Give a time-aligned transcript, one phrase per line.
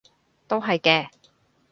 [0.47, 1.09] 都係嘅